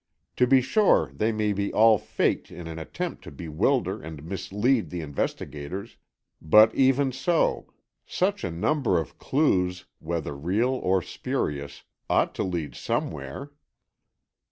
To 0.37 0.47
be 0.47 0.61
sure 0.61 1.11
they 1.13 1.31
may 1.31 1.53
be 1.53 1.71
all 1.71 1.99
faked 1.99 2.49
in 2.49 2.65
an 2.65 2.79
attempt 2.79 3.23
to 3.25 3.31
bewilder 3.31 4.01
and 4.01 4.23
mislead 4.23 4.89
the 4.89 5.01
investigators, 5.01 5.97
but 6.41 6.73
even 6.73 7.11
so, 7.11 7.71
such 8.07 8.43
a 8.43 8.49
number 8.49 8.97
of 8.99 9.19
clues, 9.19 9.85
whether 9.99 10.35
real 10.35 10.71
or 10.71 11.03
spurious, 11.03 11.83
ought 12.09 12.33
to 12.33 12.43
lead 12.43 12.73
somewhere." 12.73 13.51